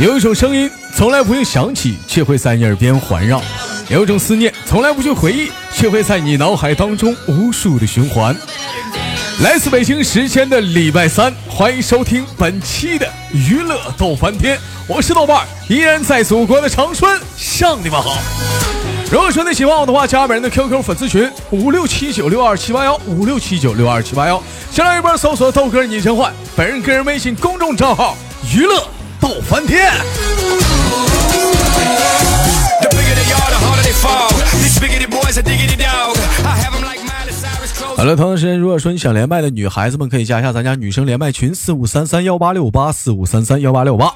[0.00, 3.38] 有一种声音从来不用响起，却会在你耳边环绕；
[3.90, 8.34] 有一种思念从来不去回忆，却会在你脑海当中无数的循环。
[9.42, 18.16] 来自北京时间的礼拜三，欢迎收听本期的娱乐逗翻天，我是豆瓣，依然在祖国的长春向你们好。
[19.12, 28.16] 如果说你喜欢我的话，加本人的 QQ 粉丝群五六七九六二七八幺五六七九六二七八幺，先来一波搜索豆哥你真坏，本人个人微信公众账号
[28.54, 28.82] 娱乐
[29.19, 29.91] 逗翻天。
[38.00, 44.10] 好了，同样时间，如果说你想连麦的女孩子们，可以加一下咱家女生连麦群四五三三幺八六八四五三三幺八六八。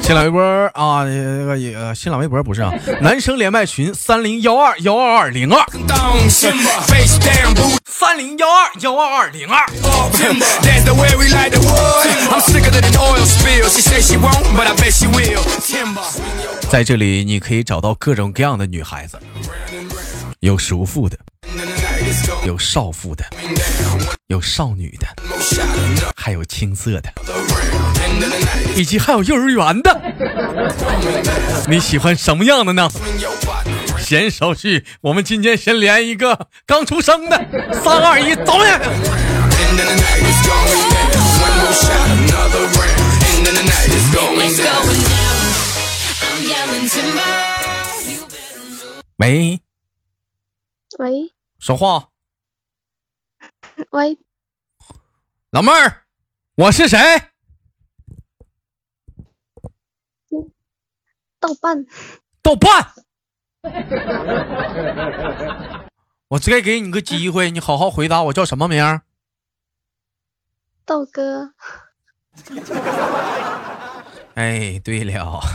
[0.00, 0.40] 新浪微博
[0.74, 5.60] 啊，那个也新浪微博不是啊，男生连麦群三零幺二幺二二零二，
[7.84, 9.66] 三零幺二幺二二零二。
[16.70, 19.18] 在这里，你可以找到各种各样的女孩子，
[20.38, 21.18] 有熟妇的。
[22.46, 23.24] 有少妇的，
[24.28, 25.06] 有少女的，
[26.16, 27.12] 还有青涩的，
[28.74, 30.00] 以及还有幼儿园的。
[31.68, 32.88] 你喜欢什么样的呢？
[33.98, 37.36] 闲手续，我们今天先连一个刚出生的。
[37.84, 38.80] 三二一，走呀！
[49.18, 49.60] 喂，
[50.98, 51.32] 喂。
[51.58, 52.06] 说话，
[53.90, 54.18] 喂，
[55.50, 56.02] 老妹儿，
[56.56, 56.98] 我是谁？
[61.40, 61.86] 豆瓣，
[62.42, 62.92] 豆瓣，
[66.28, 69.00] 我再给你个机会，你好好回答，我叫什么名？
[70.84, 71.54] 豆哥。
[74.34, 75.40] 哎，对了，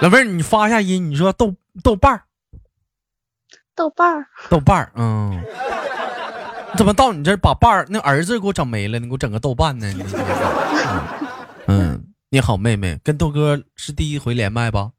[0.00, 2.24] 老妹儿，你发一下音，你说豆豆瓣儿。
[3.80, 5.42] 豆瓣儿，豆瓣儿，嗯，
[6.70, 8.98] 你怎么到你这儿把瓣儿那儿子给我整没了？
[8.98, 9.90] 你给我整个豆瓣呢？
[11.66, 14.92] 嗯， 你好，妹妹，跟豆哥是第一回连麦吧？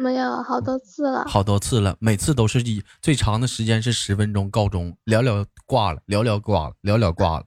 [0.00, 7.44] 没有，好多次了，好多次了，每次都是以最长的时间是十分钟告终，聊聊挂了，聊聊挂了，聊聊挂了，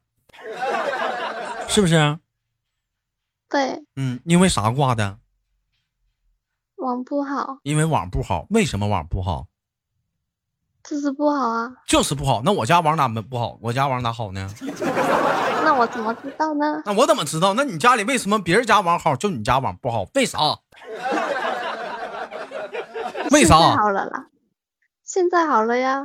[1.70, 2.20] 是不是？
[3.48, 5.20] 对，嗯，因为啥挂的？
[6.76, 7.60] 网不好。
[7.64, 9.48] 因为网不好，为什么网不好？
[10.84, 12.42] 就是不好啊，就是不好。
[12.44, 13.58] 那我家网哪不好？
[13.62, 14.50] 我家网哪好呢？
[15.64, 16.82] 那我怎么知道呢？
[16.86, 17.54] 那我怎么知道？
[17.54, 20.06] 那你家里为什么别人家网好，就你家网不好？
[20.16, 20.40] 为啥？
[23.32, 23.56] 为啥？
[23.78, 24.28] 好了啦，
[25.04, 26.02] 现在好了呀。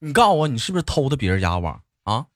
[0.00, 2.26] 你告诉我，你是不是偷的别人家网啊？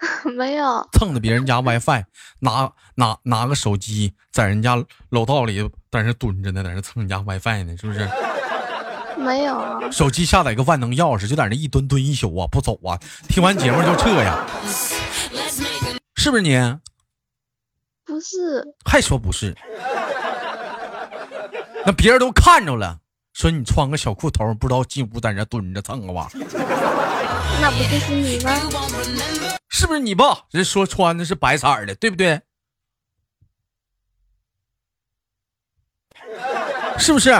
[0.36, 2.04] 没有，蹭的别人家 WiFi，
[2.40, 8.08] 拿拿拿个手机在人家楼道里在那蹲着呢，在那蹭人家 WiFi 呢，是不是？
[9.20, 12.98] 没有，手机下载个万能钥匙，就在那一蹲蹲一宿啊，不走啊！
[13.28, 14.46] 听完节目就撤呀，
[16.16, 16.58] 是不是你？
[18.04, 19.54] 不是，还说不是？
[21.84, 22.98] 那别人都看着了，
[23.34, 26.28] 说你穿个小裤头，不知道进屋在那蹲着蹭个吧？
[27.62, 28.50] 那不就是你吗？
[29.68, 30.44] 是不是你吧？
[30.50, 32.40] 人说穿的是白色的，对不对？
[36.98, 37.30] 是不是？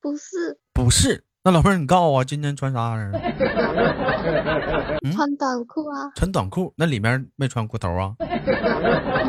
[0.00, 3.12] 不是，不是，那老妹儿，你告诉我今天穿啥样？
[5.12, 6.10] 穿短裤啊。
[6.14, 8.14] 穿短裤，那里面没穿裤头啊？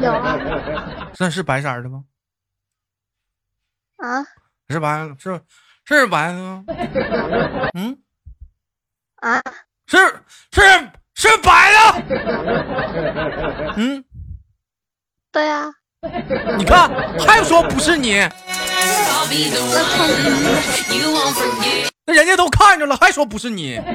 [0.02, 1.10] 有啊。
[1.20, 2.06] 那是白色的吗？
[3.98, 4.24] 啊？
[4.70, 5.42] 是白，是
[5.84, 6.64] 是白的吗？
[7.76, 7.98] 嗯？
[9.18, 9.42] 啊？
[9.88, 9.98] 是
[10.52, 10.62] 是
[11.16, 11.78] 是白的？
[13.78, 14.04] 嗯？
[15.31, 15.70] 对呀。
[16.58, 16.90] 你看，
[17.20, 18.14] 还说不是你。
[22.06, 23.80] 那人家都看着了，还说不是你？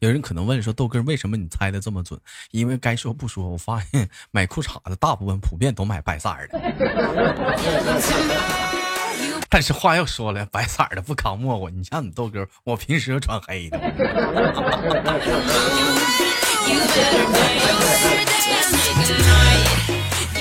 [0.00, 2.16] 有人可能问说：“豆哥，为什么你猜的这么准？”
[2.52, 6.60] 因为该说不说，我发现买裤衩的大部分普遍都买白色的。
[9.50, 11.68] 但是话又说了，白色的不扛磨我。
[11.68, 13.80] 你像你豆哥，我平时穿黑的。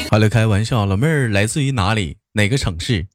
[0.09, 2.18] 好了，开玩笑，老妹儿来自于哪里？
[2.31, 3.07] 哪个城市？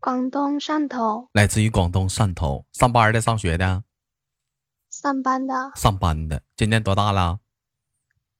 [0.00, 1.28] 广东汕头。
[1.32, 3.84] 来自于广东汕头，上班的，上学的？
[4.90, 5.72] 上班的。
[5.76, 7.40] 上班的，今年多大了？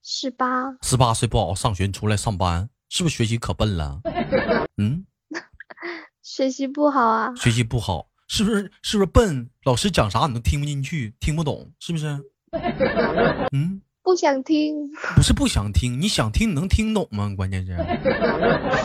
[0.03, 0.73] 十八。
[0.81, 4.01] 十八岁不好上学，你出来上班，是不是学习可笨了？
[4.79, 5.05] 嗯。
[6.23, 7.35] 学习不好啊。
[7.37, 8.73] 学习不好，是不是？
[8.83, 9.51] 是不是笨？
[9.65, 12.07] 老师讲啥你都听不进去，听不懂，是不是？
[13.53, 17.29] 嗯，不想听，不是不想听，你想听，你能听懂吗？
[17.37, 17.77] 关键是，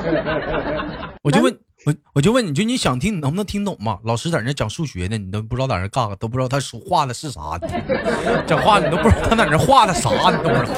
[1.22, 4.00] 我就问我，我就问你，就你想听，你能不能听懂嘛？
[4.04, 7.56] 老师在那讲数学呢，你都不知道在那干啥，都不知道他说画的是啥，
[8.48, 10.74] 讲话你都不知道他在那画的啥，你都不知道。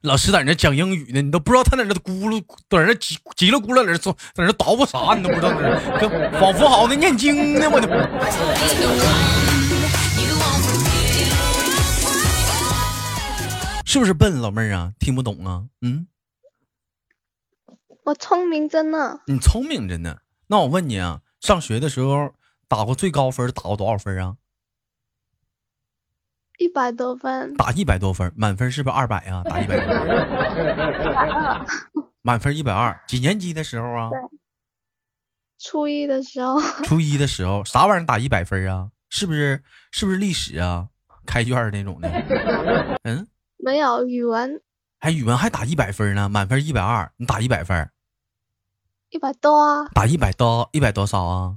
[0.00, 2.40] 老师在那讲英语呢，你都不知道他在那咕噜，
[2.70, 4.14] 在那叽叽里咕噜在那，在
[4.46, 5.50] 那捣鼓啥，你都不知道，
[6.00, 6.08] 跟
[6.40, 7.86] 仿佛好像念经呢，我就。
[13.84, 14.92] 是不是笨，老妹儿啊？
[14.98, 15.66] 听不懂啊？
[15.82, 16.06] 嗯，
[18.04, 19.20] 我聪明着呢。
[19.26, 20.18] 你聪明着呢。
[20.46, 22.34] 那我问你啊，上学的时候
[22.66, 24.36] 打过最高分，打过多少分啊？
[26.58, 27.54] 一百多分。
[27.56, 29.42] 打一百多分，满分是不是二百啊？
[29.44, 30.06] 打一百多分。
[32.22, 32.98] 满分一百二。
[33.06, 34.10] 几年级的时候啊？
[35.58, 36.60] 初一的时候。
[36.84, 38.90] 初一的时候，啥玩意儿打一百分啊？
[39.10, 39.62] 是不是？
[39.92, 40.88] 是不是历史啊？
[41.26, 42.08] 开卷那种的？
[43.04, 43.26] 嗯。
[43.64, 44.60] 没有语文，
[45.00, 47.88] 还语文还打一百分呢，满分一百二，你打一百分，
[49.08, 49.88] 一百多啊？
[49.94, 51.56] 打一百多，一百多少啊？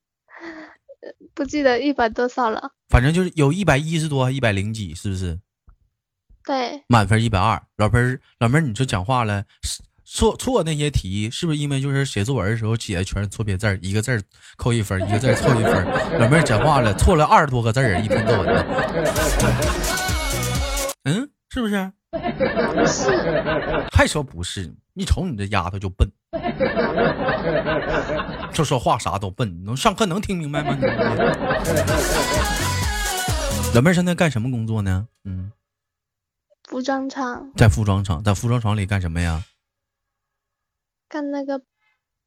[1.34, 2.70] 不记得一百多少了。
[2.88, 5.38] 反正就是有一百一十多，一百零几，是不是？
[6.42, 6.82] 对。
[6.88, 9.44] 满分一百二，老妹儿，老妹儿，你说讲话了，
[10.06, 14.22] 错错那些题是不是因为就是写作文的时候写的全是错别字，一个字
[14.56, 15.84] 扣一分，一个字错一分？
[16.18, 19.97] 老妹儿讲话了，错了二十多个字儿，一篇作文的。
[21.08, 21.92] 嗯，是不是？
[22.10, 23.10] 不是，
[23.92, 24.74] 还说不是？
[24.94, 26.10] 一瞅你这丫头就笨，
[28.52, 29.64] 就说话啥都笨。
[29.64, 30.76] 能上课能听明白吗？
[33.74, 35.06] 老妹儿现在干什么工作呢？
[35.24, 35.52] 嗯，
[36.68, 37.52] 服装厂。
[37.56, 39.44] 在服装厂，在服装厂里干什么呀？
[41.08, 41.62] 干那个，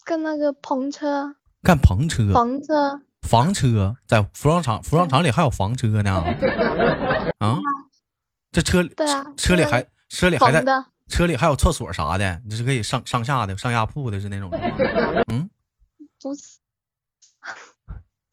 [0.05, 1.35] 干那个篷车。
[1.61, 2.31] 干篷车。
[2.33, 3.01] 房车。
[3.27, 6.23] 房车，在服装厂，服装厂里还有房车呢。
[7.39, 7.59] 啊。
[8.51, 10.61] 这车对啊，车里还车里还在
[11.07, 14.49] 车里还有厕所啥的，你是可以上上下的上下铺的，是那种
[15.31, 15.49] 嗯，
[16.21, 16.59] 不是，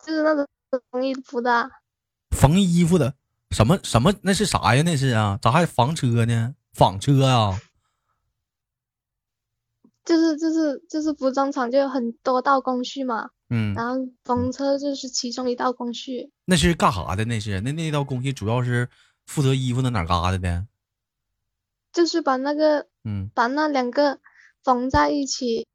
[0.04, 0.46] 就是那种
[0.90, 1.70] 缝衣服的。
[2.36, 3.14] 缝衣服的
[3.50, 4.82] 什么什么那是啥呀？
[4.82, 6.54] 那是啊，咋还房车呢？
[6.72, 7.60] 纺车啊？
[10.04, 13.30] 就是就是就是服装厂就有很多道工序嘛。
[13.50, 16.32] 嗯，然后缝车就是其中一道工序。
[16.44, 17.24] 那是干啥的？
[17.24, 18.88] 那是那那道工序主要是。
[19.28, 20.66] 负责衣服的哪嘎达的？
[21.92, 24.18] 就是把那个，嗯，把那两个
[24.64, 25.66] 缝在一起。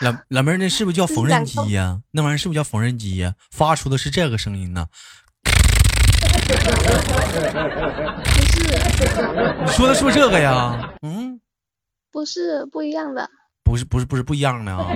[0.00, 2.02] 老老妹儿，那是不是叫缝纫机呀？
[2.10, 3.34] 那玩意儿是不是叫缝纫机呀？
[3.50, 4.86] 发出的是这个声音呢？
[5.42, 5.46] 不
[8.46, 8.62] 是，
[9.60, 10.94] 你说的是不是这个呀？
[11.02, 11.40] 嗯，
[12.10, 13.30] 不是，不一样的。
[13.62, 14.86] 不是，不是，不是不一样的啊。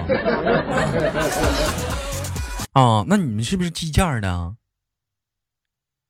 [2.72, 4.56] 啊，那你们是不是计件的？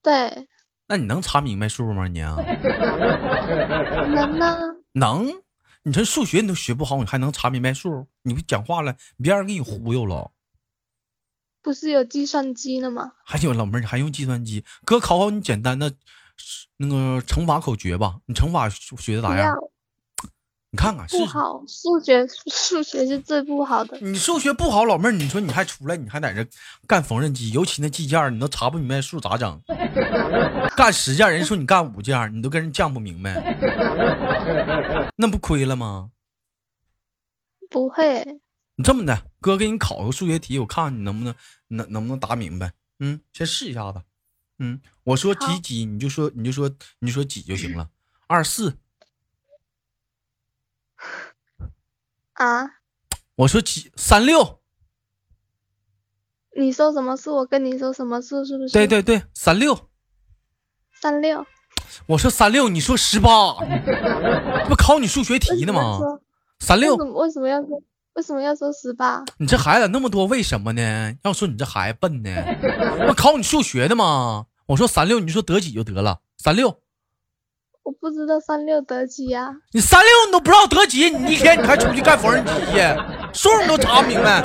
[0.03, 0.49] 对。
[0.95, 2.07] 那你能查明白数吗？
[2.07, 2.37] 你啊，
[4.15, 4.57] 能吗？
[4.93, 5.27] 能？
[5.83, 8.07] 你这数学你都学不好，你还能查明白数？
[8.23, 10.31] 你不讲话了，别让人给你忽悠了。
[11.61, 13.11] 不是有计算机的吗？
[13.25, 14.65] 还有老妹儿，你还用计算机？
[14.85, 15.93] 哥考考你简单的
[16.77, 18.21] 那个乘法口诀吧。
[18.27, 19.53] 你乘法学的咋样？
[20.75, 23.97] 你看看，不好，数学数学是最不好的。
[24.01, 26.45] 你数学不好，老妹儿，你说你还出来，你还在这
[26.89, 29.61] 干缝纫机，尤其那计件，你都查不明白数咋整？
[30.77, 33.57] 干十件，人说你干五件，你都跟人犟不明白，
[35.15, 36.11] 那不亏了吗？
[37.71, 38.25] 不会。
[38.75, 41.33] 你这么的，哥给你考个数学题，我看看你能不能
[41.69, 42.73] 能能不能答明白。
[42.99, 44.03] 嗯，先试一下子。
[44.59, 47.89] 嗯，我说几几，你就说你就说你说几就行了。
[48.27, 48.77] 二四。
[52.35, 52.71] 啊！
[53.37, 54.61] 我说几三六，
[56.57, 57.35] 你说什么数？
[57.37, 58.45] 我跟你说什么数？
[58.45, 58.73] 是不是？
[58.73, 59.89] 对对对，三六，
[61.01, 61.45] 三六。
[62.07, 63.55] 我说三六，你说十八，
[64.69, 65.99] 不考你数学题呢吗？
[66.59, 67.83] 三六，为什么要说？
[68.15, 69.25] 为什么要说十八？
[69.39, 71.17] 你这孩子那么多，为什么呢？
[71.23, 72.31] 要说你这孩子笨呢？
[73.07, 74.47] 不考你数学的吗？
[74.67, 76.81] 我说三六，你说得几就得了，三六。
[78.05, 79.51] 我不知道三六得几呀？
[79.73, 81.09] 你三六你都不知道得几？
[81.09, 82.77] 你一天你还出去干缝纫机去？
[83.33, 84.43] 数你都查不明白，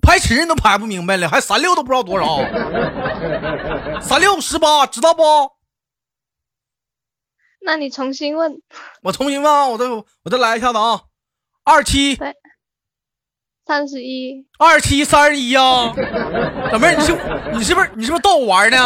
[0.00, 2.36] 排尺你都排不明白了，还三六都不知道多少？
[4.00, 5.24] 三六十八，知道不？
[7.62, 8.62] 那你重新问。
[9.02, 11.00] 我重新问啊，我再我再来一下子啊，
[11.64, 12.16] 二七。
[13.66, 15.92] 三十一，二七三十一啊，
[16.72, 17.16] 老妹儿，你是
[17.52, 18.78] 你是不是你是不是逗我玩呢？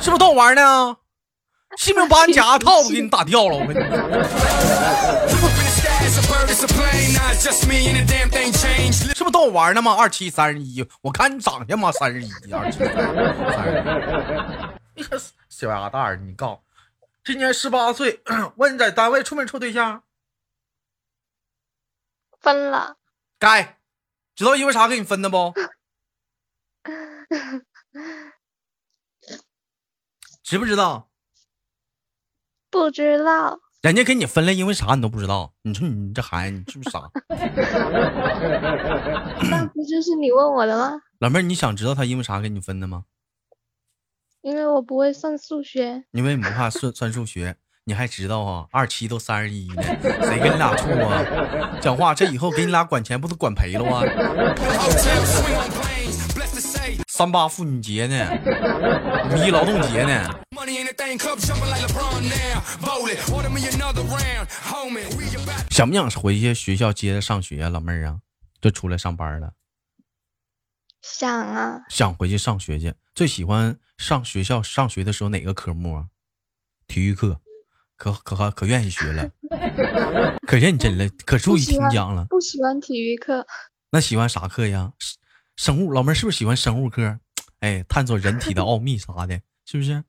[0.00, 0.96] 是不是逗我玩呢？
[1.76, 3.56] 信不信把你假牙套子 给你打掉了？
[3.56, 3.80] 我跟你。
[9.14, 9.94] 是不是逗我玩呢吗？
[9.94, 12.92] 二七三十一，我看你长相嘛，三十一，二七三
[14.94, 15.04] 十一。
[15.48, 16.60] 小丫蛋儿，你告，
[17.24, 18.20] 今年十八岁，
[18.56, 20.02] 问你在单位处没处对象？
[22.40, 22.96] 分了。
[23.38, 23.78] 该，
[24.34, 25.52] 知道因为啥给你分的不？
[30.42, 31.10] 知不知道？
[32.70, 33.60] 不知道。
[33.82, 35.54] 人家给你分了，因为啥你都不知道？
[35.62, 37.10] 你说你这孩子，你是不是傻？
[39.50, 41.00] 那不就是你问我的吗？
[41.18, 43.04] 老妹儿，你想知道他因为啥给你分的吗？
[44.42, 46.04] 因为我不会算数学。
[46.12, 47.56] 因为你不怕算算数学？
[47.84, 48.66] 你还知道啊？
[48.70, 49.82] 二七都三十一了，
[50.22, 51.78] 谁跟你俩处啊？
[51.80, 54.02] 讲话，这以后给你俩管钱不都管赔了吗？
[57.08, 58.30] 三八妇女节呢，
[59.30, 60.30] 五一劳动节呢。
[65.70, 68.20] 想不想回去学校接着上学啊，老妹儿啊？
[68.60, 69.52] 就出来上班了。
[71.02, 71.80] 想啊。
[71.88, 72.94] 想回去上学去。
[73.14, 76.06] 最喜欢上学校上学的时候哪个科目啊？
[76.86, 77.40] 体育课，
[78.00, 79.28] 可可可可愿意学了，
[80.46, 82.24] 可认真了，可注意听讲了。
[82.30, 83.46] 不喜欢体育课。
[83.92, 84.92] 那喜欢啥课呀？
[85.56, 87.18] 生物，老妹儿是不是喜欢生物课？
[87.60, 90.02] 哎，探索人体的奥秘啥的，是不是？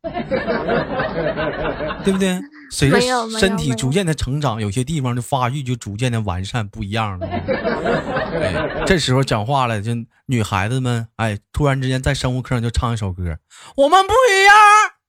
[2.06, 2.40] 对不对？
[2.72, 2.98] 随着
[3.38, 7.28] 身体逐渐的成长，有些地方的发育就逐渐的完善，不一样了。
[7.28, 9.92] 哎，这时候讲话了，就
[10.28, 13.38] 女孩子们，哎，突然之间在生物课上就唱一首歌，
[13.76, 14.56] 我们不一样。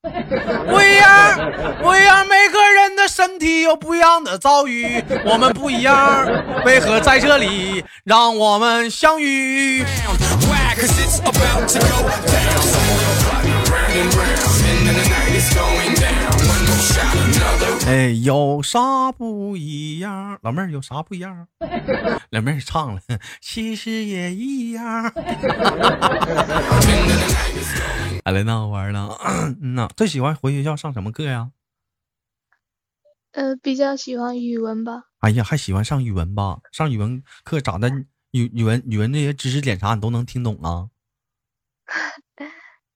[0.03, 6.27] 不一样，不一样，每个人的身体有不一样的遭遇，我们不一样，
[6.65, 9.85] 为何在这里让我们相遇？
[17.93, 20.39] 哎，有啥不一样？
[20.41, 21.47] 老妹儿有啥不一样？
[22.31, 23.01] 老妹儿唱了，
[23.39, 25.03] 其实也一样。
[28.25, 29.15] 来了， 那好玩了。
[29.61, 31.51] 嗯呐，最喜欢回学校上什么课呀？
[33.33, 35.03] 呃，比较喜欢语文吧。
[35.19, 36.61] 哎呀，还喜欢上语文吧？
[36.71, 37.91] 上语文课咋的？
[38.31, 40.89] 语语文语文那些知识点啥你都能听懂啊？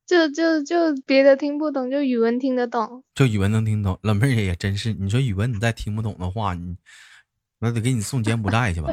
[0.07, 3.03] 就就就别的听不懂，就语文听得懂。
[3.13, 4.93] 就语文能听懂，老妹儿也真是。
[4.93, 6.77] 你说语文你再听不懂的话，你
[7.59, 8.87] 那得给你送柬埔寨去吧？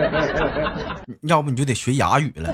[1.22, 2.50] 要不你就得学哑语了，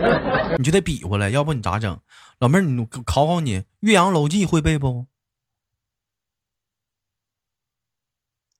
[0.58, 1.30] 你就得比划了。
[1.30, 1.98] 要不你咋整？
[2.40, 5.06] 老妹儿，你考考你，《岳阳楼记》会背不？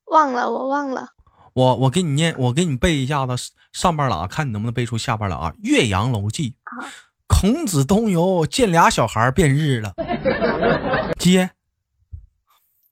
[0.07, 1.09] 忘了，我忘了。
[1.53, 3.35] 我我给你念，我给你背一下子
[3.73, 6.51] 上半拉，看你能不能背出下半拉啊，《岳阳楼记》。
[7.33, 9.95] 孔子东游，见俩小孩变日了。
[11.19, 11.51] 接，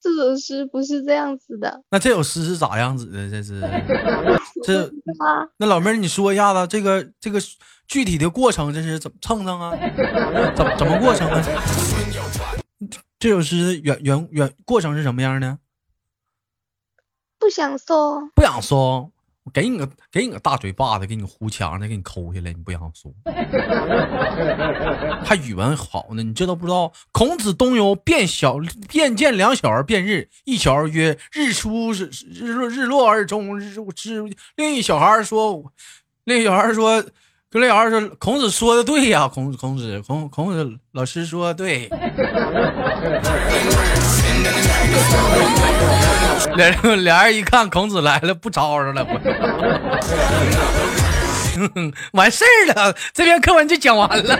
[0.01, 1.83] 这首诗不是这样子的。
[1.91, 3.31] 那这首诗是咋样子的？
[3.31, 3.61] 这是
[4.65, 4.91] 这
[5.59, 7.39] 那老妹儿，你说一下子这个这个
[7.87, 9.71] 具体的过程，这是怎么蹭蹭啊？
[10.57, 11.43] 怎怎么过程啊？
[13.19, 15.59] 这首诗原原原过程是什么样的？
[17.39, 19.13] 不想说，不想说。
[19.45, 23.11] 我给你个给你个大嘴巴子，给你糊墙上，给你抠下来，你不想说？
[25.25, 26.23] 还语文好呢？
[26.23, 26.93] 你这都不知道？
[27.11, 32.11] 孔子东游，变小便见两小儿辩日，一小儿曰：“日出日
[32.53, 34.23] 落日落而终，日之。”
[34.57, 35.73] 另一小孩说
[36.25, 37.03] ：“另一小孩说，
[37.53, 41.91] 跟另小孩说，孔子说的对呀，孔子孔子孔孔子老师说的对。
[46.57, 49.05] ”俩人俩人一看孔子来了，不吵吵了，
[52.13, 54.39] 完事儿了，这篇课文就讲完了。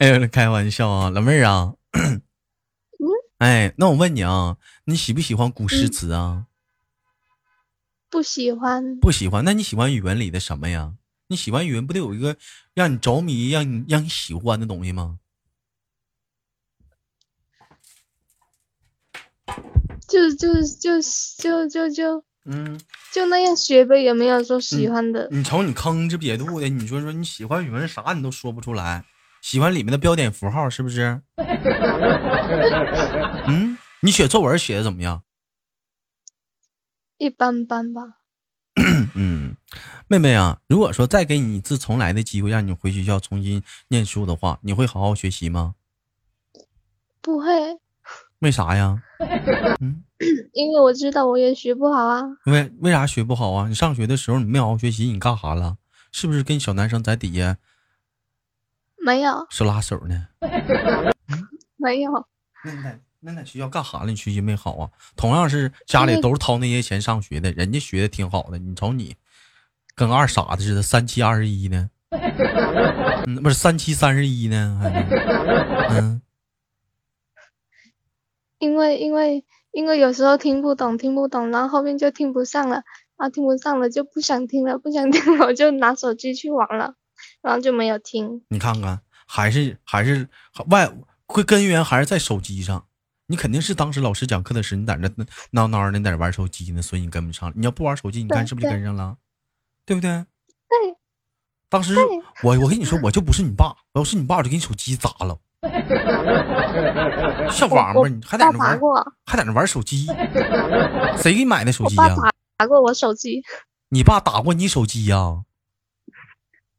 [0.00, 1.74] 哎呦，开玩笑啊，老妹儿啊。
[3.36, 6.46] 哎，那我问你啊，你喜不喜欢古诗词啊？
[8.08, 9.44] 不喜欢，不喜欢。
[9.44, 10.94] 那你喜欢语文里的什么呀？
[11.28, 12.38] 你喜欢语文不得有一个
[12.72, 15.18] 让你着迷、让你让你喜欢的东西吗？
[20.08, 20.98] 就就就
[21.38, 22.80] 就就就嗯，
[23.12, 25.28] 就那样学呗，也没有说喜欢的。
[25.30, 29.04] 你瞅你吭哧瘪肚的，你说说你喜欢语文啥你都说不出来，
[29.40, 31.20] 喜欢里面的标点符号是不是？
[33.46, 35.22] 嗯，你写作文写的怎么样？
[37.18, 38.18] 一般般吧。
[39.14, 39.56] 嗯，
[40.08, 45.74] 妹妹啊，如果说再给你一次重来的机会，让你回学校重新念书的话，你会好好学习吗？
[47.20, 47.46] 不会。
[48.38, 49.02] 为啥呀？
[49.80, 50.02] 嗯，
[50.52, 52.22] 因为我知道我也学不好啊。
[52.46, 53.68] 为为啥学不好啊？
[53.68, 55.76] 你上学的时候你没好好学习，你干啥了？
[56.12, 57.58] 是不是跟小男生在底下？
[59.04, 59.46] 没有。
[59.50, 60.28] 是拉手呢？
[61.76, 62.12] 没有。
[62.64, 64.06] 那你在那在学校干啥了？
[64.06, 64.90] 你学习没好啊？
[65.16, 68.58] 同样是家里都是掏那些钱上学的，人家学的挺好的。
[68.58, 69.16] 你瞅你，
[69.94, 71.90] 跟二傻子似的，三七二十一呢？
[73.26, 74.78] 嗯，不是三七三十一呢？
[74.82, 74.90] 还
[75.90, 76.20] 嗯。
[78.58, 82.82] 因为因为因为有时候听不懂听不懂，然后后面就听不上了，
[83.16, 86.94] 啊听不上了就不想听了，不想听了我就拿手机去玩了，
[87.42, 88.42] 然后就没有听。
[88.48, 90.28] 你看看，还是还是
[90.68, 90.90] 外
[91.26, 92.86] 会根源还是在手机上。
[93.26, 95.08] 你肯定是当时老师讲课的时候，你在那
[95.52, 97.52] 闹闹的，你在那玩手机呢，所以你跟不上。
[97.54, 99.16] 你要不玩手机，你看是不是就跟上了？
[99.86, 100.10] 对不对？
[100.10, 100.96] 对。
[101.68, 101.94] 当时
[102.42, 105.38] 我我跟你说，我就不是你爸，我要是你爸，我就给你手机砸了。
[107.52, 108.80] 小王八，你还在那玩，
[109.24, 110.06] 还在那玩手机？
[111.16, 112.16] 谁给你买的手机呀？
[112.56, 113.40] 打过我手机。
[113.90, 115.44] 你爸打过你手机呀？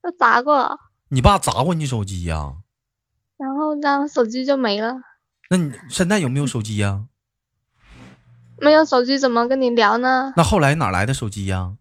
[0.02, 0.80] 他砸过。
[1.10, 2.54] 你爸砸过你手机呀？
[3.38, 4.96] 然后，然后手机就没了。
[5.50, 7.04] 那你现在有没有手机呀？
[8.60, 10.34] 没有手机怎么跟你聊呢？
[10.38, 11.74] 那后来哪来的手机呀？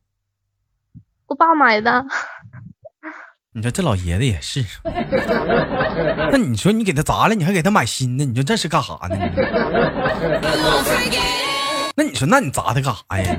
[1.27, 2.05] 我爸买的。
[3.53, 4.65] 你说这老爷子也是，
[6.33, 9.17] 那你说你给他砸了，你还给他买新的，你说这是干啥呢？
[11.97, 13.37] 那你说，那你砸他干啥呀？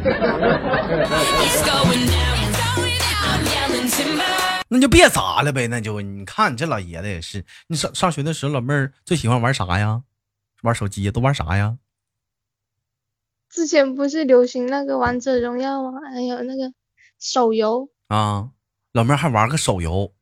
[4.73, 10.03] 那就别砸了呗，那就你看你这老爷子也是，你上上学的时候，老妹儿最喜欢玩啥呀？
[10.61, 11.77] 玩手机都玩啥呀？
[13.49, 15.99] 之前不是流行那个王者荣耀吗？
[16.13, 16.73] 还有那个
[17.19, 18.51] 手游啊。
[18.93, 20.13] 老妹儿还玩个手游，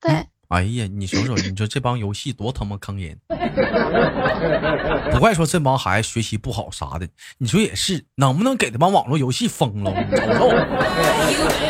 [0.00, 3.16] 对，哎呀，你说说，你说这帮游戏多他妈坑人，
[5.12, 9.92] 不怪说这帮孩子学习不好啥的，你说也是，能不能给他帮网络游戏封了？
[10.10, 10.50] 你瞅瞅。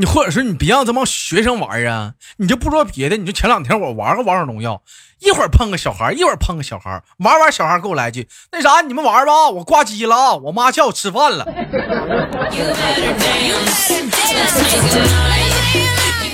[0.00, 2.12] 你或者说你别让这帮学生玩啊！
[2.36, 4.80] 你就不说别的，你就前两天我玩个王者荣耀，
[5.18, 10.34] 一会儿碰个小孩，一会儿碰个小孩，玩玩小孩给我来句那啥，你们玩吧，我挂机了啊！
[10.34, 11.44] 我妈叫我吃饭了。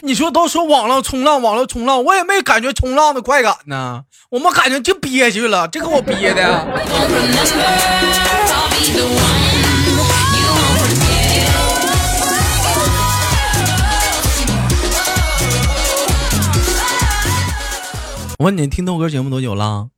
[0.03, 6.69] 你说都说网络冲浪，网络冲浪，我也没感觉冲浪的快感呢，我们感觉就憋屈了，这给我憋的。
[18.39, 19.91] 我问你，听豆哥节目多久了？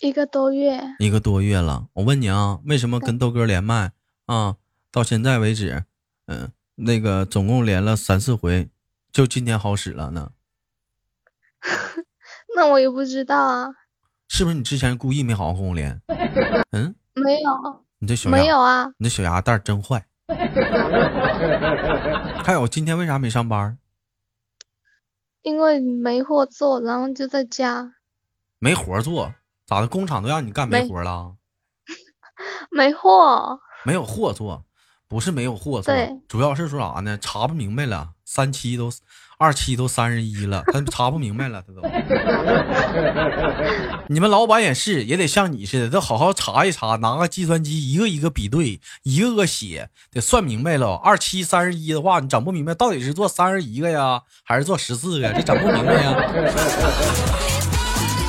[0.00, 0.78] 一个多月。
[0.98, 1.88] 一个多月了。
[1.94, 3.92] 我问你啊，为什么跟豆哥连麦
[4.26, 4.56] 啊？
[4.90, 5.84] 到现在为止，
[6.26, 8.68] 嗯，那个总共连了三四回，
[9.10, 10.32] 就今天好使了呢？
[12.54, 13.70] 那我也不知道啊。
[14.28, 15.98] 是不是你之前故意没好好跟我连？
[16.72, 17.50] 嗯，没有。
[18.00, 18.92] 你这小没有啊？
[18.98, 20.06] 你这小鸭蛋真坏。
[22.44, 23.78] 还有，今天为啥没上班？
[25.44, 27.94] 因为没货做，然后就在家。
[28.58, 29.34] 没活做，
[29.66, 29.86] 咋的？
[29.86, 31.36] 工厂都让你干没活了？
[32.72, 33.60] 没货。
[33.84, 34.64] 没有货做，
[35.06, 35.94] 不是没有货做，
[36.26, 37.18] 主要是说啥呢？
[37.18, 38.90] 查不明白了，三七都
[39.44, 41.82] 二七都三十一了，他查不明白了，他都。
[44.08, 50.94] 你们老板也是，也得像你似的，都好好查一查，拿个计算机一个一个比对，一个个写，得算明白了。
[50.94, 55.30] 二七三十一的话，你整不明白到底是做三十一个呀，还是做十四个？
[55.34, 56.16] 这整不明白呀。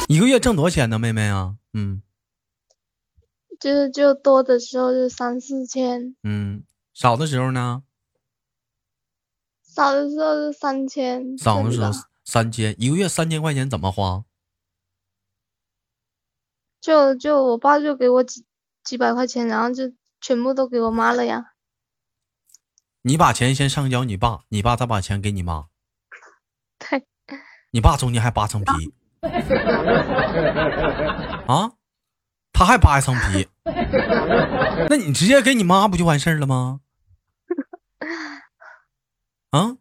[0.10, 1.56] 一个月挣多少钱呢，妹妹啊？
[1.74, 2.02] 嗯。
[3.58, 7.84] 就是就多的时候就三四千，嗯，少的时候呢？
[9.76, 11.92] 少的时候是三千，少的时候
[12.24, 14.24] 三千，一个月三千块钱怎么花？
[16.80, 18.46] 就就我爸就给我几
[18.86, 21.54] 几百块钱，然后就全部都给我妈了呀。
[23.02, 25.66] 你把钱先上交你爸，你爸再把钱给你妈。
[26.80, 27.06] 对。
[27.72, 28.94] 你爸中间还扒层皮。
[31.48, 31.74] 啊？
[32.54, 33.50] 他还扒一层皮，
[34.90, 36.80] 那你直接给你妈不就完事儿了吗？
[39.52, 39.78] 啊？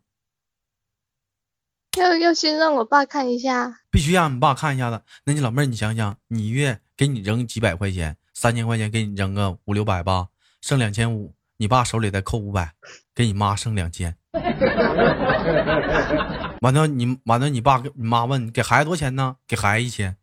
[1.96, 5.02] 要要先让我爸看一下，必须让你爸看一下子。
[5.24, 10.26] 那你老妹儿，你想想，你一月给你扔几百块钱，三千块钱给你扔个五六百吧，
[10.60, 12.72] 剩两千五，你爸手里再扣五百，
[13.14, 14.16] 给你妈剩两千。
[16.62, 19.36] 完了，你完了，你爸你妈问给孩子多少钱呢？
[19.46, 20.16] 给孩子一千。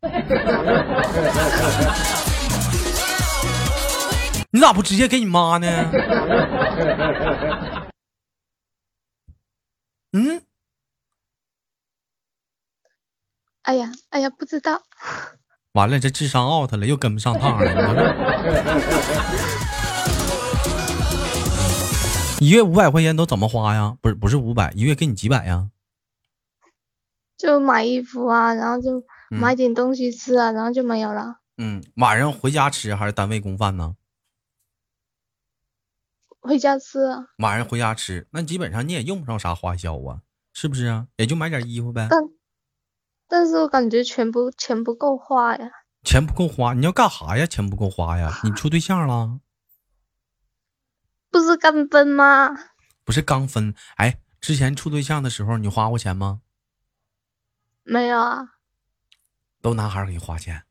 [4.53, 5.67] 你咋不直接给你妈呢？
[10.13, 10.41] 嗯？
[13.63, 14.81] 哎呀，哎呀，不知道。
[15.73, 17.71] 完了，这智商 out 了，又跟不上趟 了。
[22.41, 23.95] 一月五百块钱都怎么花呀？
[24.01, 25.69] 不是不是五百，一月给你几百呀？
[27.37, 31.37] 就买衣服啊，然后就买点东西吃啊，然后就没有了。
[31.57, 33.95] 嗯，晚上回家吃还是单位供饭呢？
[36.41, 36.99] 回家吃。
[37.37, 40.21] 晚上回家吃，那基本上你也用不上啥花销啊，
[40.53, 41.07] 是不是啊？
[41.17, 42.07] 也就买点衣服呗。
[42.09, 42.19] 但，
[43.27, 45.69] 但是我感觉钱不钱不够花呀。
[46.03, 47.45] 钱不够花，你要干啥呀？
[47.45, 48.41] 钱不够花呀？
[48.43, 49.39] 你处对象了？
[51.29, 52.49] 不是刚分吗？
[53.05, 53.73] 不是刚分。
[53.97, 56.41] 哎，之前处对象的时候，你花过钱吗？
[57.83, 58.55] 没有啊。
[59.61, 60.63] 都男孩给你花钱。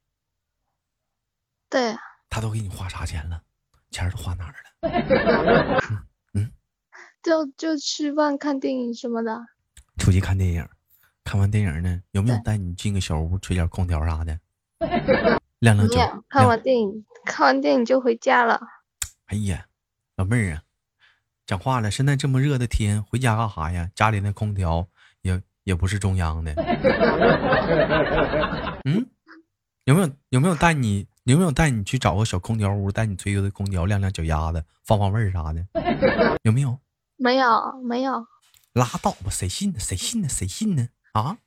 [1.69, 1.97] 对。
[2.29, 3.43] 他都给你花啥钱了？
[3.91, 4.59] 钱都花哪儿了？
[6.35, 6.51] 嗯。
[7.23, 9.39] 就就吃饭、看电影什么的。
[9.99, 10.67] 出去看电影，
[11.25, 14.39] 看完电影呢，有没有带你进个小屋吹点空调啥的？
[15.59, 18.61] 亮亮脚看完电影，看完电影就回家了。
[19.27, 19.67] 哎呀。
[20.17, 20.63] 老妹儿啊，
[21.47, 21.91] 讲话了！
[21.91, 23.91] 现在这么热的天，回家干啥呀？
[23.95, 24.87] 家里那空调
[25.23, 26.53] 也也不是中央的。
[28.85, 29.07] 嗯，
[29.85, 35.65] 有没有有没有带你有没有带你去找个小空调屋，带你吹吹空调，晾晾脚丫子，放放味儿啥的？
[36.43, 36.77] 有没有？
[37.17, 38.27] 没有，没有。
[38.73, 39.79] 拉倒吧，谁信呢？
[39.79, 40.29] 谁信呢？
[40.29, 40.89] 谁信呢？
[41.13, 41.39] 啊？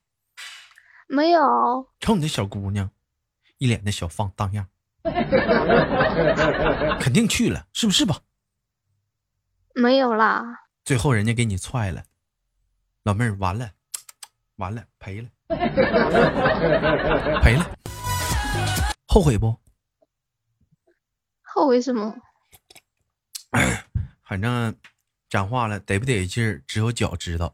[1.10, 1.90] 没有。
[2.00, 2.90] 瞅你这小姑娘，
[3.58, 4.68] 一脸的小放荡样，
[7.02, 8.22] 肯定去了，是不是吧？
[9.76, 12.04] 没有啦，最后人家给你踹了，
[13.04, 13.72] 老妹儿完了，
[14.56, 15.30] 完了赔了，
[17.42, 17.70] 赔了，
[19.08, 19.54] 后悔不？
[21.54, 22.16] 后悔什么？
[24.28, 24.74] 反正
[25.30, 27.54] 讲话了，得不得劲儿，只有脚知道。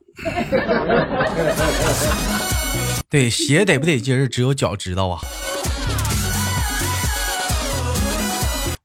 [3.09, 5.19] 对，鞋得不得劲儿，只有脚知道啊。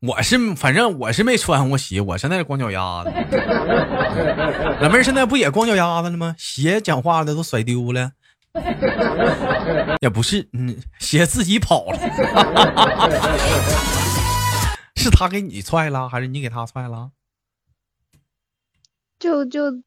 [0.01, 3.11] 我是反正我是没穿过鞋，我现在光脚丫子。
[4.81, 6.35] 老妹儿现在不也光脚丫子了吗？
[6.37, 8.11] 鞋讲话的都甩丢了，
[10.01, 11.99] 也不是，嗯，鞋自己跑了。
[14.97, 17.13] 是他给你踹了，还是你给他踹了？
[19.19, 19.83] 就就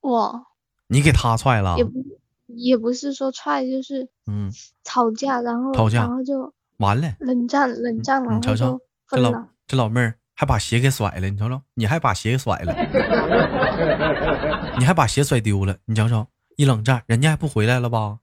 [0.00, 0.46] 我，
[0.88, 1.76] 你给他踹了？
[1.76, 2.04] 也不
[2.46, 4.50] 也不是说踹，就是嗯，
[4.84, 6.52] 吵架，然后吵架，然后就。
[6.78, 8.34] 完了，冷战，冷战了。
[8.36, 9.32] 你瞅瞅，这老
[9.66, 11.28] 这老妹儿还把鞋给甩了。
[11.28, 12.72] 你瞅瞅，你还把鞋给甩了，
[14.78, 15.78] 你还把鞋甩丢了。
[15.86, 18.20] 你瞅瞅，一冷战，人家还不回来了吧？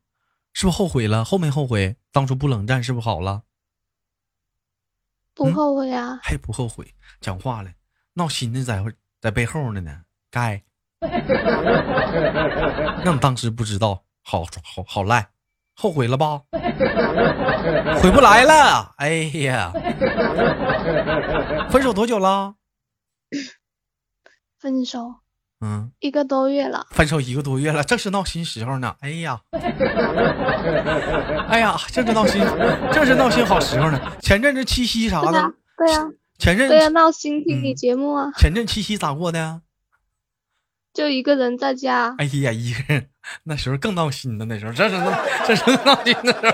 [0.53, 1.25] 是不是后悔了？
[1.25, 1.97] 后没后悔？
[2.13, 3.43] 当初不冷战是不是好了？
[5.35, 6.95] 不后悔啊，还不后悔？
[7.21, 7.69] 讲话了，
[8.13, 8.83] 闹心的在
[9.21, 10.01] 在背后呢呢。
[10.31, 10.63] 该，
[13.03, 15.29] 那你当时不知道，好好好赖。
[15.77, 16.41] 后悔了吧？
[18.01, 18.93] 回不来了。
[18.97, 19.09] 哎
[19.43, 19.71] 呀，
[21.69, 22.55] 分手多久了？
[24.57, 25.15] 分手，
[25.61, 26.85] 嗯，一个多月了。
[26.91, 28.95] 分手一个多月了，正是闹心时候呢。
[28.99, 29.39] 哎呀，
[31.47, 32.41] 哎呀，正是闹心，
[32.91, 33.99] 正是闹心好时候呢。
[34.21, 36.05] 前阵子七夕啥的，对呀，
[36.37, 38.31] 前阵对呀，闹心听你节目啊。
[38.37, 39.61] 前阵七夕咋过的？
[40.93, 42.15] 就一个人在家。
[42.17, 43.09] 哎呀，一个人。
[43.43, 45.11] 那时候更闹心的，那时候这是闹，
[45.47, 46.53] 这是闹心的时候。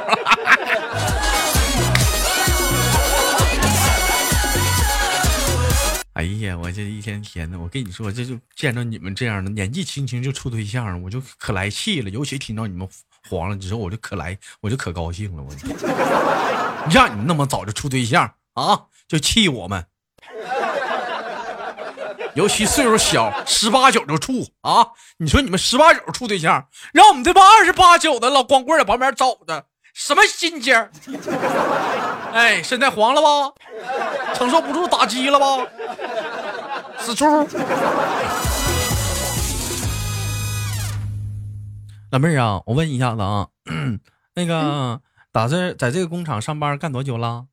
[6.22, 12.12] 哎呀，我这一天天的，我跟你说，这就见着你们这样的年纪轻轻就处对象，我就可来气了。
[12.12, 12.88] 尤其听到你们
[13.28, 15.42] 黄了之后，我就可来，我就可高兴了。
[15.42, 15.52] 我
[16.92, 19.84] 让你那么早就处对象啊，就气我们。
[22.36, 24.90] 尤其岁数小，十八九就处啊！
[25.18, 30.76] 你说你们十八九处对象，让我们这帮二十八九的老光棍在旁边找着，什么心情？
[32.32, 33.52] 哎，现在黄了吧？
[34.34, 35.58] 承受不住打击了吧？
[37.02, 37.26] 死猪！
[42.12, 43.50] 老妹儿啊，我问一下子啊，
[44.36, 47.48] 那个打这在这个工厂上班干多久了？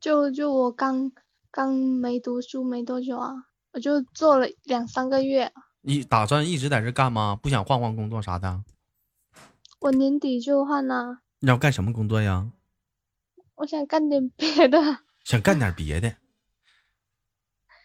[0.00, 1.12] 就就我刚。
[1.52, 3.32] 刚没读书没多久啊，
[3.72, 5.50] 我就做了两三个月。
[5.80, 7.36] 你打算一直在这干吗？
[7.42, 8.62] 不想换换工作啥的？
[9.80, 11.18] 我年底就换了。
[11.40, 12.52] 你要干什么工作呀？
[13.56, 14.78] 我想干点别的。
[15.24, 16.14] 想干点别的？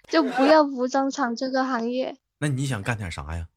[0.08, 2.18] 就不要服装厂这个行业。
[2.40, 3.48] 那你想干点啥呀？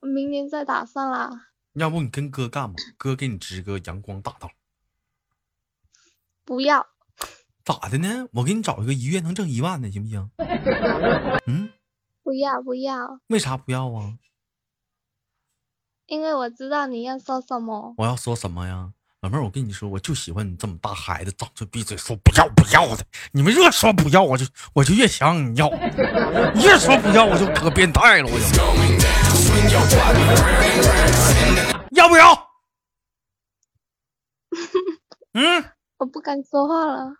[0.00, 1.48] 我明年再打算啦。
[1.74, 4.50] 要不你跟哥干吧，哥给你支个阳光大道。
[6.44, 6.86] 不要。
[7.64, 8.28] 咋的呢？
[8.32, 10.30] 我给你找一个一月能挣一万的，行不行？
[11.46, 11.72] 嗯，
[12.22, 13.20] 不要不要。
[13.28, 14.18] 为啥不要啊？
[16.06, 17.94] 因为我知道你要说什么。
[17.96, 18.92] 我要说什么呀？
[19.22, 23.04] 老妹儿，我跟你说，我就喜欢你这么大孩子，张嘴闭嘴说不要不要的。
[23.30, 25.68] 你们越说不要，我就我就越想你要；
[26.56, 28.28] 越说不要，我就可变态了。
[28.28, 28.44] 我就
[31.92, 32.48] 要不要？
[35.34, 35.64] 嗯，
[35.98, 37.14] 我不敢说话了。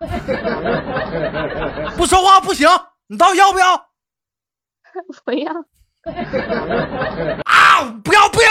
[1.96, 2.68] 不说话不行，
[3.06, 3.76] 你到底要不要？
[5.24, 5.52] 不要。
[7.44, 7.82] 啊！
[8.02, 8.48] 不要不要，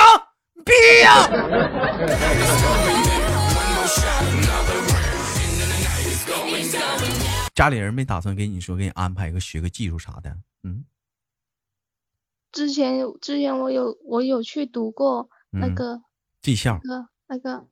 [0.63, 0.71] 逼
[1.03, 1.27] 呀！
[7.53, 10.37] 家里人没打算给你说，给你安排一个学个技术啥的？
[10.63, 10.85] 嗯，
[12.51, 16.01] 之前之前我有我有去读过那个
[16.41, 17.67] 技校，那个那个，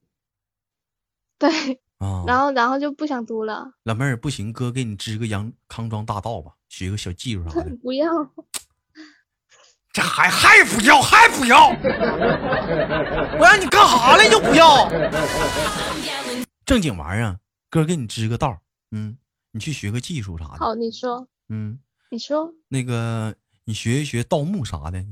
[1.37, 3.71] 对啊， 然后然后就不想读了。
[3.83, 7.75] 老妹儿不行，哥给你支个阳康庄大道吧，学个小技术啥的。
[7.81, 8.07] 不要，
[9.93, 14.89] 这还还不要还不要，我让你干啥了就不要？
[16.65, 17.39] 正经玩意儿，
[17.69, 18.61] 哥给你支个道，
[18.91, 19.17] 嗯。
[19.51, 20.57] 你去学个技术啥的。
[20.59, 21.27] 好，你说。
[21.49, 21.79] 嗯，
[22.11, 22.51] 你说。
[22.67, 23.33] 那个，
[23.65, 25.03] 你学一学盗墓啥的。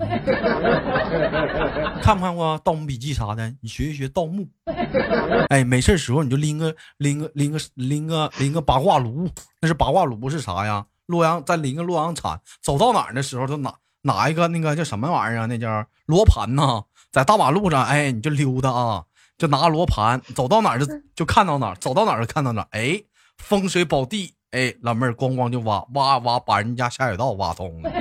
[2.02, 3.54] 看不看过《盗墓笔记》啥的？
[3.62, 4.48] 你学一学盗墓。
[5.50, 9.28] 哎，没事时候你就拎个拎个拎个拎个拎个八卦炉，
[9.60, 10.86] 那是八卦炉是啥呀？
[11.08, 15.46] 洛阳再拎个洛阳铲，走到哪儿的时候就拿拿一个那个叫什么玩意儿啊？
[15.48, 19.06] 那叫罗盘呐，在大马路上，哎，你就溜达啊，
[19.38, 23.02] 就拿罗盘，走到哪儿就就看到哪儿，走到哪儿就看到哪儿，哎。
[23.38, 27.92] 风水宝地，哎，老妹儿咣咣就挖挖挖，把人家下水道挖通了。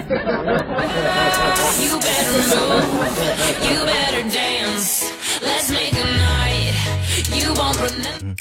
[8.23, 8.37] 嗯，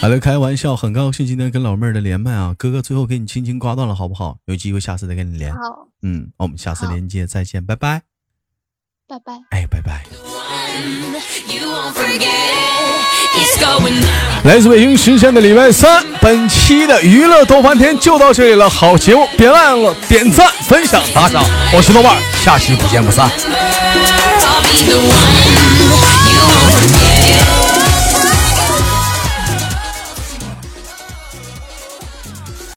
[0.00, 4.38] 好了，开玩笑，很高兴今天跟老妹儿的连麦啊，哥哥最后给你轻轻挂断了，好不好？
[4.46, 5.52] 有机会下次再跟你连。
[5.52, 5.60] 好，
[6.02, 8.02] 嗯，我们下次连接再见，拜拜。
[9.14, 9.32] 拜拜。
[9.50, 10.02] 哎，拜拜。
[14.42, 18.68] 来自北京时间的礼拜三，本期的娱乐逗翻天就到这里了。
[18.68, 21.44] 好节目，别忘了点赞、分享、打赏。
[21.72, 23.30] 我是豆瓣，下期不见不散。